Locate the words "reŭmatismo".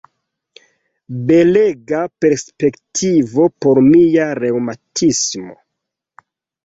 4.43-5.59